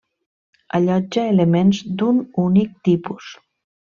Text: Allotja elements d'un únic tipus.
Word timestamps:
Allotja 0.77 1.25
elements 1.33 1.81
d'un 1.99 2.21
únic 2.45 2.73
tipus. 2.89 3.29